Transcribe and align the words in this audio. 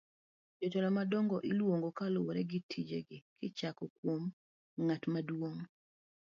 jotelo 0.61 0.89
madongo 0.97 1.35
iluongo 1.49 1.89
kaluwore 1.97 2.41
gi 2.49 2.59
tije 2.69 2.99
gi 3.07 3.17
kichako 3.37 3.85
kuom 3.95 4.23
ng'at 4.83 5.03
maduong' 5.13 5.61